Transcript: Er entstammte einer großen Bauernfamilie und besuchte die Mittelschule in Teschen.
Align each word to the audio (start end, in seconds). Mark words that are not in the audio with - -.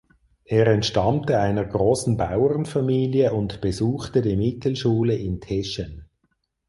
Er 0.45 0.65
entstammte 0.65 1.37
einer 1.39 1.63
großen 1.63 2.17
Bauernfamilie 2.17 3.33
und 3.33 3.61
besuchte 3.61 4.23
die 4.23 4.35
Mittelschule 4.35 5.15
in 5.15 5.41
Teschen. 5.41 6.09